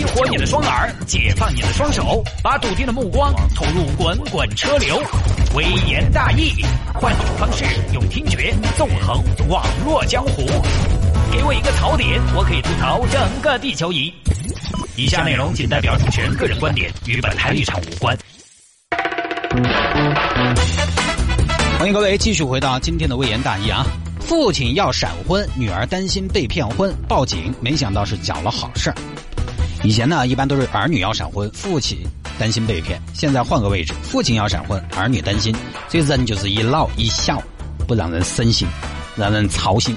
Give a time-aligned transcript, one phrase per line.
[0.00, 4.98] 激活你的双耳，解放你的双手，把笃定的目光投入滚滚车流。
[5.54, 10.46] 微言大义，换种方式，用听觉纵横网络江湖。
[11.30, 14.10] 给我一个槽点，我可以吐槽整个地球仪。
[14.96, 18.16] 以下内容仅代表主持人个人观点，与本台立场无关。
[21.78, 23.84] 欢迎各位继续回到今天的微言大义啊！
[24.18, 28.96] 父亲要闪婚，女儿担心被骗婚，报警，没想到是搅了好事儿。
[29.82, 31.98] 以前呢，一般都是儿女要闪婚，父亲
[32.38, 33.00] 担心被骗。
[33.14, 35.54] 现在换个位置，父亲要闪婚，儿女担心。
[35.88, 37.42] 所以人就是一老一小，
[37.88, 38.68] 不让人省心，
[39.16, 39.96] 让人操心。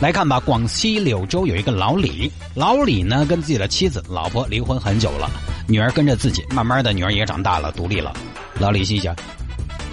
[0.00, 5.28] 来看吧，广西柳州有一个老李，老李呢跟自己的妻子、老婆离婚很久了，
[5.66, 8.14] 女儿跟着自己，慢慢的女儿也长大了，独立了。
[8.60, 9.14] 老李心想。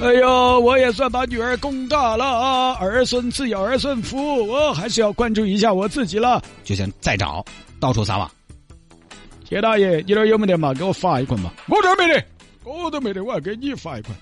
[0.01, 2.73] 哎呦，我也算把女儿供大了啊！
[2.79, 6.41] 儿孙自有儿孙福，我还是要关注一下我自己了。
[6.63, 7.43] 就想再找，
[7.79, 8.29] 到处撒网。
[9.47, 10.73] 谢大爷，你那有没得嘛？
[10.73, 11.51] 给我发一捆嘛！
[11.67, 12.23] 我这没得，
[12.63, 14.15] 我都没得，我要给你发一捆。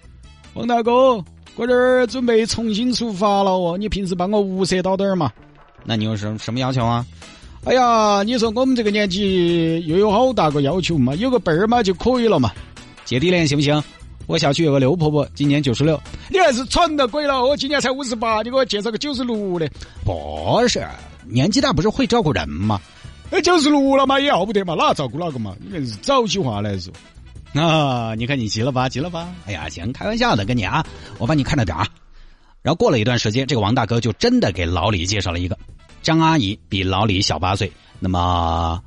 [0.53, 1.23] 王大哥，
[1.55, 5.31] 我这儿准备重新出发了哦，你平时帮我物色到点儿嘛？
[5.85, 7.05] 那你有什什么要求啊？
[7.63, 11.15] 哎呀，你说我们这个年纪又有好大个要求嘛？
[11.15, 12.51] 有个伴儿嘛就可以了嘛？
[13.05, 13.81] 姐弟恋行不行？
[14.27, 17.43] 我小区有个刘婆婆，今年九十六，你还是蠢的鬼了！
[17.43, 19.69] 我今年才五十八，你给我介绍个九十六的？
[20.05, 20.85] 不是，
[21.25, 22.79] 年纪大不是会照顾人吗？
[23.31, 25.55] 哎，九十六了嘛，也要不得嘛，哪照顾哪个嘛？
[25.59, 26.93] 你看是早起话来说。
[27.53, 28.87] 啊，你看你急了吧？
[28.87, 29.33] 急了吧？
[29.45, 30.85] 哎呀，行，开玩笑的，跟你啊，
[31.17, 31.87] 我帮你看着点啊。
[32.61, 35.57] 然后过了一段时间，这个王大哥就真的给老李介绍了一个
[36.01, 37.71] 张阿姨，比老李小八岁。
[37.99, 38.81] 那么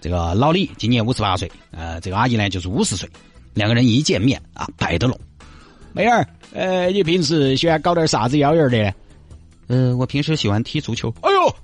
[0.00, 3.08] 这个老李今年五十八岁，呃，这个阿姨呢就是五十岁。
[3.54, 5.18] 两个人一见面啊，摆得拢。
[5.92, 8.92] 妹儿，呃，你平时喜欢搞点啥子幺儿的？
[9.68, 11.12] 嗯，我平时喜欢踢足球。
[11.22, 11.54] 哎呦，女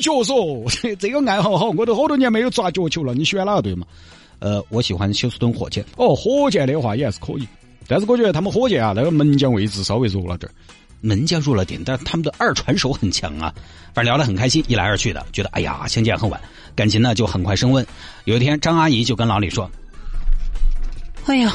[0.00, 0.64] 脚手，
[0.98, 3.14] 这个爱好好，我都好多年没有抓脚球了。
[3.14, 3.86] 你喜欢哪个队嘛？
[4.40, 5.84] 呃，我喜欢休斯顿火箭。
[5.96, 7.48] 哦，火箭的话也还是可以，
[7.86, 10.50] 但是我觉得他们火箭啊，那个门将位置稍微弱了点
[11.00, 13.54] 门将弱了点，但他们的二传手很强啊。
[13.94, 16.40] 反正聊得很开心，一来二去的，觉得哎呀，相见恨晚，
[16.74, 17.86] 感情呢就很快升温。
[18.24, 19.70] 有一天，张阿姨就跟老李说。
[21.26, 21.54] 哎呀，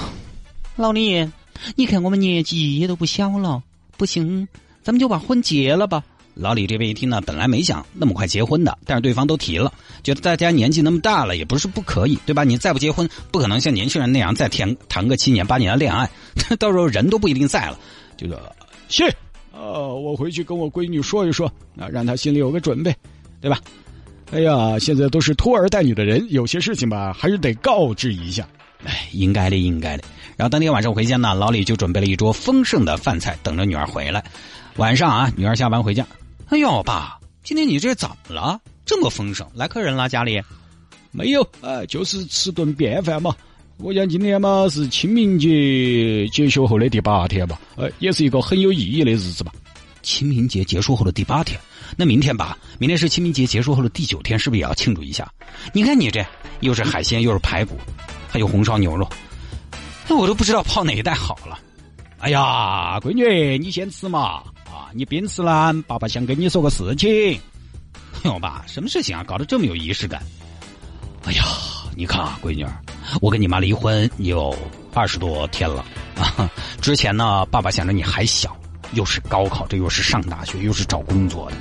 [0.75, 1.29] 老李，
[1.75, 3.63] 你看我们年纪也都不小了，
[3.97, 4.47] 不行，
[4.81, 6.03] 咱们就把婚结了吧。
[6.35, 9.71] 老李这边一听呢，本来没想那么快结婚的，但是对方都提了，
[10.03, 12.43] 觉得大家年纪那么大了，也不是不可以，对吧？
[12.43, 16.09] 你再不结婚，不可能像年轻人那样再谈谈个七年八年的恋爱，
[16.57, 17.77] 到时候人都不一定在了。
[18.17, 18.51] 这个，
[18.89, 19.07] 行，
[19.51, 21.45] 呃，我回去跟我闺女说一说，
[21.77, 22.95] 啊，让她心里有个准备，
[23.39, 23.59] 对吧？
[24.31, 28.47] 哎呀，现在都是拖儿带女的人，有些事情吧，还是得告知一下。
[28.83, 30.03] 哎，应该的，应该的。
[30.35, 34.23] 然后当天晚上回家呢，老李就准备了一桌丰盛的饭菜，等着女儿回来。
[34.77, 36.05] 晚上啊，女儿下班回家，
[36.49, 38.59] 哎呦，爸，今天你这怎么了？
[38.85, 40.07] 这么丰盛，来客人了？
[40.09, 40.41] 家里
[41.11, 43.35] 没有，呃，就是吃顿便饭嘛。
[43.77, 49.51] 我想今天嘛是清明节结束后的第八天吧，呃，也是一个很有意义的日子吧。
[50.03, 51.59] 清明节结束后的第八天，
[51.95, 55.31] 那明天吧，明天是清明节结束后的第九天，是不是也要庆祝一下？
[55.73, 56.25] 你看你这，
[56.59, 57.77] 又是海鲜，又是排骨。
[58.29, 59.07] 还有红烧牛肉，
[60.07, 61.59] 那我都不知道泡哪一袋好了。
[62.17, 64.43] 哎呀，闺女，你先吃嘛！
[64.73, 67.09] 啊，你边吃呢，爸爸想跟你说个事情。
[68.23, 69.23] 哎呦，爸，什么事情啊？
[69.23, 70.19] 搞得这么有仪式感。
[71.25, 71.43] 哎呀，
[71.95, 72.65] 你看啊，闺女，
[73.21, 74.55] 我跟你妈离婚有
[74.95, 75.85] 二十多天了
[76.17, 76.49] 啊。
[76.81, 78.57] 之前呢，爸爸想着你还小，
[78.93, 81.57] 又是高考，这又是上大学，又是找工作的，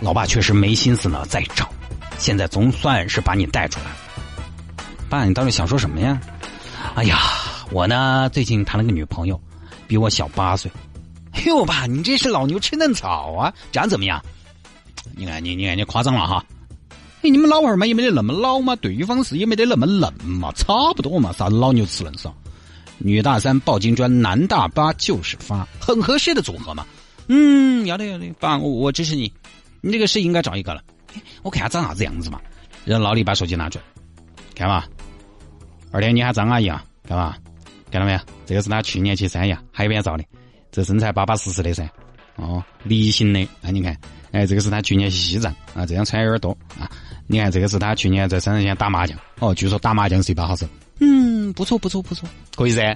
[0.00, 1.68] 老爸确实没心思呢再找。
[2.16, 3.96] 现在总算是把你带出来了。
[5.08, 6.20] 爸，你到底想说什么呀？
[6.94, 7.18] 哎呀，
[7.72, 9.40] 我呢最近谈了个女朋友，
[9.88, 10.70] 比我小八岁。
[11.36, 13.52] 哎呦，爸，你这是老牛吃嫩草啊！
[13.70, 14.20] 长怎么样？
[15.14, 16.44] 你看你，你看你夸张了哈！
[17.22, 22.34] 哎，你们老二嘛也没得那么老嘛，对方是也没得那么嫩嘛，差不多嘛，啥子老牛吃嫩草？
[22.98, 26.86] 女大三抱金砖，男大八就是发，很合适的组合嘛。
[27.28, 29.30] 嗯，要得要得，爸，我我支持你。
[29.82, 30.82] 你这个是应该找一个了。
[31.42, 32.40] 我看下长啥子样子嘛。
[32.84, 33.84] 让老李把手机拿出来，
[34.54, 34.84] 看嘛。
[35.92, 37.36] 二天你喊张阿姨啊，看嘛？
[37.90, 38.18] 看到没有？
[38.46, 40.24] 这个是他去年去三亚海边照的，
[40.76, 41.88] 这身材巴巴适适的噻。
[42.34, 43.48] 哦，梨形的。
[43.62, 43.96] 那你看，
[44.30, 46.84] 哎，这个是他去年去西藏啊，这样穿有点多啊。
[47.26, 49.18] 你看，这个是他去年在山上县打麻将。
[49.38, 50.68] 哦，据说打麻将是一把好手。
[51.00, 52.94] 嗯，不错不错不错，可以噻。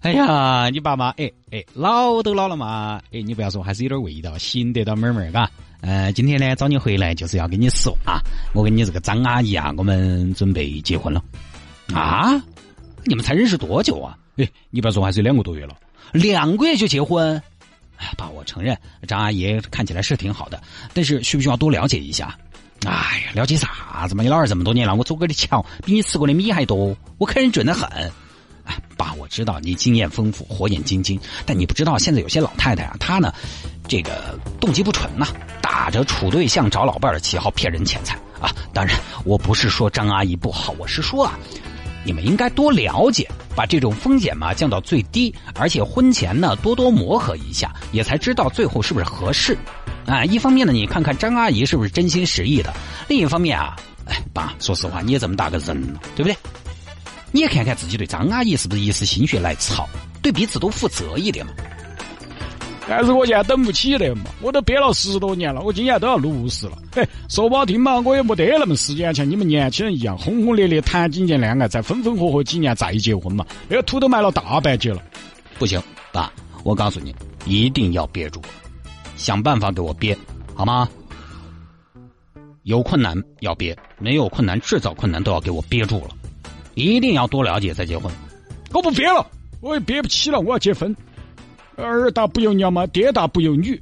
[0.00, 5.48] 哎呀，你爸妈，哎哎，老都老了嘛，哎，你不要说，还是有点味道，吸引得到妹妹儿嘎。
[5.82, 8.18] 呃，今天呢找你回来就是要跟你说啊，
[8.52, 11.22] 我跟你这个张阿姨啊，我们准备结婚了。
[11.94, 12.32] 啊！
[13.04, 14.18] 你们才认识多久啊？
[14.38, 15.76] 哎，你不要说，还是两个多月了，
[16.12, 17.40] 两个月就结婚？
[17.96, 18.76] 哎，爸，我承认
[19.06, 20.62] 张阿姨看起来是挺好的，
[20.94, 22.34] 但是需不需要多了解一下？
[22.86, 24.22] 哎呀，了解啥子嘛？
[24.22, 27.86] 你老二这么多年了，我走过的桥比你吃过的米还多，我看人准得很。
[28.64, 33.34] 哎，爸，我知道你经验丰富，火眼金睛，但你不知道现在有些老太太啊，她呢，
[33.86, 35.26] 这个动机不纯呐，
[35.60, 38.50] 打着处对象找老伴的旗号骗人钱财啊。
[38.72, 41.38] 当然，我不是说张阿姨不好，我是说啊。
[42.04, 49.56] 你们应该多了解，把这种风险嘛降到最低，而且婚前呢多多磨合一下，也才知道最后是不是合适。
[50.06, 52.70] 啊，一方面呢，你看看张阿姨是不是真心实意的；
[53.08, 53.76] 另一方面啊，
[54.06, 56.36] 哎，爸，说实话，你也这么大个人了，对不对？
[57.32, 59.88] 你也看看自己对张阿姨是不是一时心血来潮，
[60.20, 61.52] 对彼此都负责一点嘛。
[62.90, 66.76] 但是我现在等不起的嘛，我都憋了十多年了，我今年都要六十了。
[66.90, 73.46] 嘿，说不好听嘛，我也没得那么时间像你们年轻人一样轰轰烈烈谈几年恋爱，再分分合合几年再结婚嘛。
[73.68, 75.00] 那个土都埋了大半截了，
[75.56, 76.32] 不行，爸，
[76.64, 77.14] 我告诉你，
[77.44, 78.42] 一定要憋住，
[79.16, 80.18] 想办法给我憋，
[80.56, 80.88] 好吗？
[82.64, 86.10] 有困难要憋，没有困难制造困难都要给我憋住了，
[86.74, 88.12] 一定要多了解再结婚。
[88.72, 89.24] 我不憋了，
[89.60, 90.92] 我也憋不起了，我要结婚。
[91.82, 93.80] 儿大不由娘嘛，爹大不由女。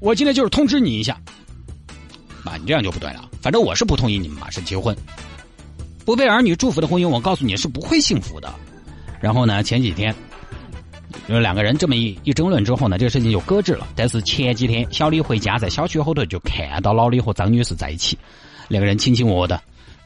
[0.00, 1.20] 我今天就是通知你一下，
[2.44, 3.28] 爸，你这样就不对了。
[3.40, 4.96] 反正我是不同意你们马上结婚，
[6.04, 8.52] 不被儿女祝福的婚姻，我告诉你是不会幸福的。
[9.20, 10.14] 然后呢，前几天，
[11.26, 13.88] 有两个人这么一一争论之后呢，这个事情就搁置了。
[13.96, 18.16] 但是前几天小李回家，在小区后头就看到老李和张女士在一起，
[18.68, 19.60] 两个人卿卿我我的。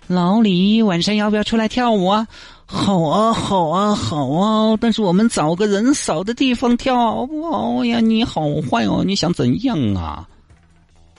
[0.09, 2.27] 老李，晚上要不要出来跳舞啊？
[2.67, 4.77] 好啊，好啊，好啊！
[4.81, 8.01] 但是我们找个人少的地方跳好不好呀？
[8.01, 10.29] 你好坏哦，你想怎样啊？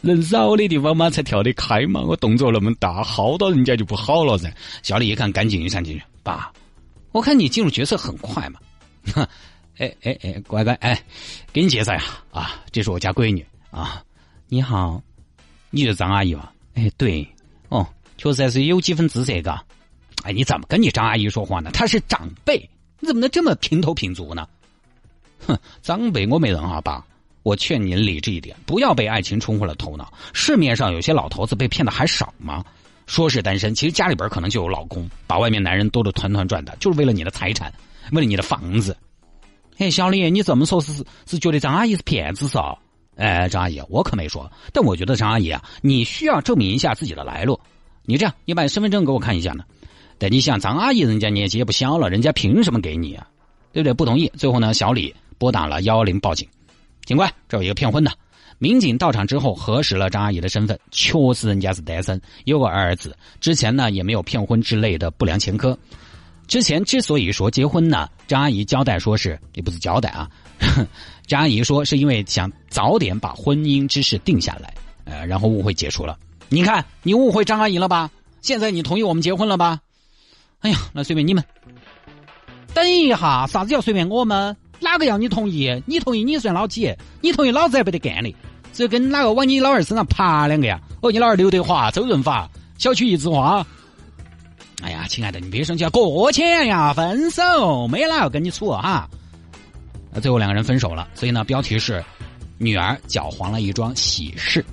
[0.01, 2.01] 人少的地方嘛，才跳得开嘛。
[2.01, 4.51] 我动作那么大，薅到人家就不好了噻。
[4.81, 6.03] 小李一看，赶紧就上进去。
[6.23, 6.51] 爸，
[7.11, 8.59] 我看你进入角色很快嘛。
[9.77, 11.01] 哎哎哎，乖乖，哎，
[11.51, 14.03] 给你介绍一下啊，这是我家闺女啊。
[14.49, 15.01] 你好，
[15.69, 16.51] 你是张阿姨吧？
[16.75, 17.27] 哎，对，
[18.23, 19.61] 确实还是有几分姿色嘎。
[20.23, 21.71] 哎，你怎么跟你张阿姨说话呢？
[21.73, 22.57] 她是长辈，
[23.01, 24.47] 你怎么能这么平头平足呢？
[25.45, 27.05] 哼，长辈我没人啊，爸，
[27.43, 30.13] 我劝您理智一点，不要被爱情冲昏了头脑。
[30.31, 32.63] 市面上有些老头子被骗的还少吗？
[33.07, 37.73] 说是单身，其实家里边可能就有老公，把外面男人兜得团团转的，就是为了你的财产，
[38.13, 38.95] 为了你的房子。
[39.79, 42.57] 哎，小李，你这么说，是是觉得张阿姨是骗子是？
[43.17, 47.59] 哎，张阿姨，我可没说，但我觉得张阿姨啊，你需要证明一下自己的来路。
[48.05, 49.63] 你这样，你把身份证给我看一下呢。
[50.17, 53.27] 但你想，张阿姨人家年纪也不小了，人家凭什么给你啊？
[53.71, 53.93] 对不对？
[53.93, 54.31] 不同意。
[54.37, 56.47] 最后呢，小李拨打了幺幺零报警。
[57.05, 58.11] 警官，这有一个骗婚的。
[58.59, 63.17] 民警到场之后核实了张阿姨的身份，确实人家是单身，有个儿子。
[63.41, 65.77] 之前呢也没有骗婚之类的不良前科。
[66.47, 70.29] 之前之所以说结婚呢，张阿姨交代说是也不是交代啊，
[71.27, 74.73] 张阿姨说是因为想早点把婚姻之事定下来，
[75.05, 76.17] 呃，然后误会解除了。
[76.53, 78.11] 你看，你误会张阿姨了吧？
[78.43, 79.79] 现在你同意我们结婚了吧？
[80.59, 81.43] 哎呀，那随便你们。
[82.75, 84.55] 等一下，啥子叫随便我们？
[84.79, 85.81] 哪个要你同意？
[85.87, 86.95] 你同意你算老几？
[87.21, 88.35] 你同意老子还不得干的，
[88.71, 90.79] 只有跟哪个往你老二身上爬两个呀？
[91.01, 92.47] 哦，你老二刘德华、周润发、
[92.77, 93.65] 小区一枝花。
[94.83, 99.09] 哎呀，亲爱的，你别生气啊，过钱呀，分手，没哪要跟你处哈。
[100.21, 102.03] 最后两个人分手了，所以呢，标题是
[102.59, 104.63] 女儿搅黄了一桩喜事。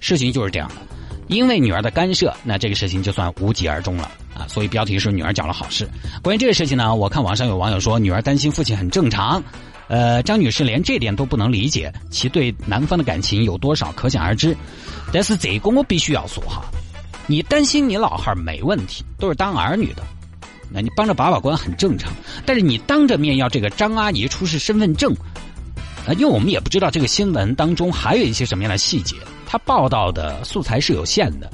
[0.00, 0.74] 事情就是这样的，
[1.28, 4.10] 因为女儿的干涉，那这个事情就算无疾而终了。
[4.34, 5.88] 啊，所以标题是女儿讲了好事。
[6.22, 9.42] 关于这个事情呢，我看网上有网友说，女儿担心父亲很正常。
[9.88, 14.56] 呃，张女士连这点都不能理解，其对男方的感情有多少可想而知。
[15.12, 16.62] 但是这个我必须要说哈，
[17.26, 20.02] 你担心你老汉没问题，都是当儿女的，
[20.70, 22.10] 那你帮着把把关很正常。
[22.46, 25.12] 但是你当着面要这个张阿姨出示身份证，
[26.06, 29.16] 啊，因为我们也不知道这个新闻当中还有一些什么样的细节，
[29.52, 31.52] 他报道的素材是有限的。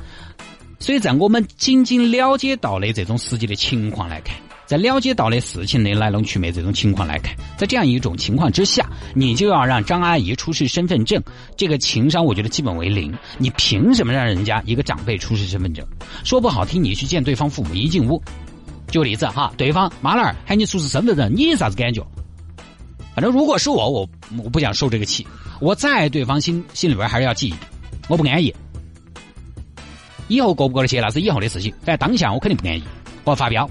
[0.79, 4.37] 所以在我们仅仅了解到的这种实际的情况来看，
[4.67, 11.21] 在了解到的事情的来龙去脉这种情况来看，在这样一种情况之下，你就要让张阿姨出示身份证，
[11.57, 13.13] 这个情商我觉得基本为零。
[13.37, 15.85] 你凭什么让人家一个长辈出示身份证？
[16.23, 18.23] 说不好听，你去见对方父母一进屋，
[18.93, 22.07] 举个例子哈，对方妈老儿喊你出示身份证，你啥子感觉？
[23.17, 24.09] 反正如果是我，我
[24.45, 25.27] 我不想受这个气，
[25.61, 27.53] 我在对方心心里边还是要记，
[28.09, 28.55] 我不安逸。
[30.29, 32.83] 以后过不过得去那是以后的事情，在当下我肯定不安逸，
[33.25, 33.69] 我发飙。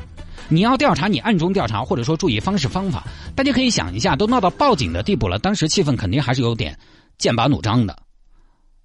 [0.50, 3.06] 你要调查，你暗中调查，或者说注意方式方法。
[3.36, 6.78] 大家可以想一下，都闹到报警的地步了，当时气氛肯定还是有点
[7.18, 7.98] 剑拔弩张的。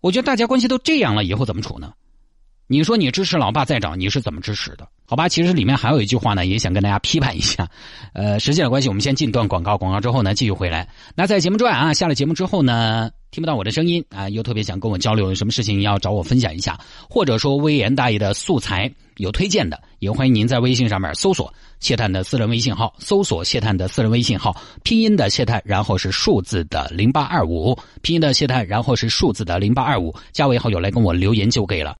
[0.00, 1.92] 我觉得大家关系都这样了，以后怎么处呢？
[2.66, 4.88] 你说你支持老爸再找，你是怎么支持的？
[5.12, 7.69] 好吧，其实里面还有一句话呢，也想跟大家批判一下。
[8.14, 10.88] 呃，时间的关系，我们先进段广告，广告之后呢，继续回来。
[11.14, 31.90] 那在节目之外啊，下了节目之后呢，听不到我的声音啊，又特别想跟我交流，有什么事情要找我分享一下，或者说微言大义的素材有推荐的，也欢迎您在微信上面搜索谢探的私人微信号，搜索谢探的私人微信号，拼音的谢探，然后是数字的零八二五，拼音的谢探，然后是数字的零八二五，加为好友来跟我留言就可以了。